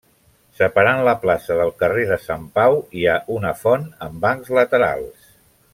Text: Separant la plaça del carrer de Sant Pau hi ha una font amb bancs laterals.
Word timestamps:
Separant 0.59 1.01
la 1.07 1.13
plaça 1.25 1.57
del 1.59 1.73
carrer 1.83 2.07
de 2.13 2.17
Sant 2.23 2.49
Pau 2.57 2.81
hi 3.01 3.05
ha 3.13 3.21
una 3.37 3.53
font 3.61 3.87
amb 4.07 4.19
bancs 4.25 4.51
laterals. 4.61 5.35